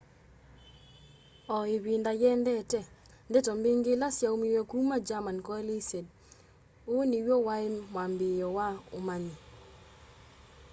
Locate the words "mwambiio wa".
7.93-8.67